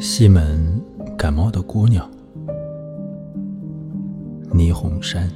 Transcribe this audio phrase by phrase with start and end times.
[0.00, 0.80] 西门
[1.16, 2.10] 感冒的姑娘，
[4.50, 5.30] 霓虹山。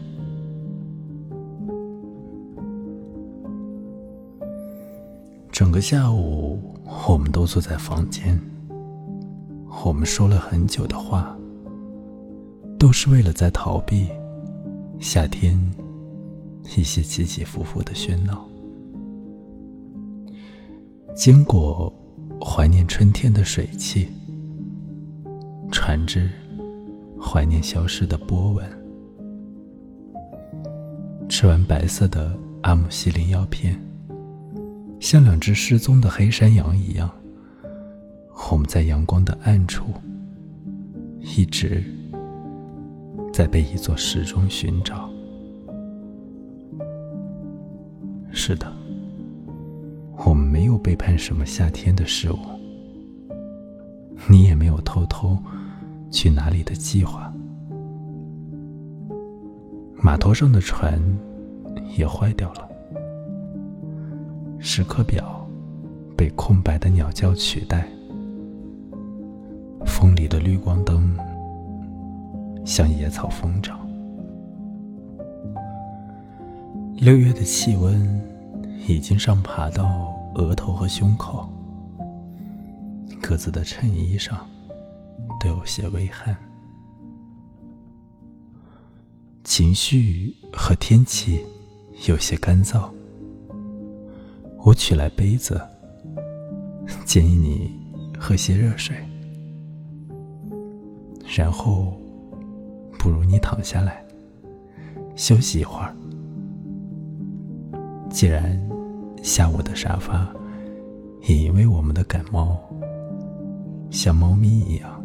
[5.53, 6.61] 整个下午，
[7.09, 8.39] 我们都坐在房间，
[9.85, 11.37] 我们说了很久的话，
[12.79, 14.09] 都是为了在逃避
[14.99, 15.57] 夏天
[16.77, 18.45] 一些起起伏伏的喧闹。
[21.15, 21.93] 经过
[22.41, 24.09] 怀念春天的水汽。
[25.71, 26.31] 船只
[27.21, 28.67] 怀念消失的波纹。
[31.29, 33.79] 吃完白色的阿姆西林药片，
[34.99, 37.11] 像两只失踪的黑山羊一样，
[38.51, 39.93] 我们在阳光的暗处，
[41.21, 41.85] 一直
[43.33, 45.09] 在被一座时钟寻找。
[48.33, 48.73] 是的，
[50.25, 52.39] 我们没有背叛什么夏天的事物，
[54.29, 55.37] 你也没有偷偷。
[56.11, 57.31] 去哪里的计划？
[60.01, 60.99] 码头上的船
[61.99, 62.67] 也坏掉了，
[64.59, 65.47] 时刻表
[66.17, 67.87] 被空白的鸟叫取代，
[69.85, 71.15] 风里的绿光灯
[72.65, 73.79] 像野草疯长。
[76.97, 78.01] 六月的气温
[78.89, 81.47] 已经上爬到额头和胸口，
[83.21, 84.47] 各自的衬衣上。
[85.41, 86.37] 都有些微汗，
[89.45, 91.45] 情绪和天气
[92.09, 92.91] 有些干燥。
[94.65, 95.61] 我取来杯子，
[97.05, 97.71] 建议你
[98.19, 98.97] 喝些热水，
[101.37, 101.97] 然后
[102.99, 104.05] 不如你躺下来
[105.15, 105.95] 休息一会儿。
[108.11, 108.61] 既然
[109.23, 110.29] 下午的沙发
[111.29, 112.59] 也因为我们的感冒
[113.91, 115.05] 像猫咪一样。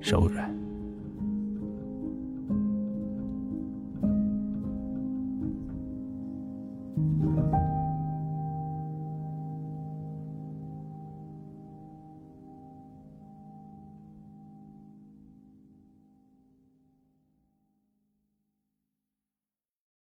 [0.00, 0.59] 柔软。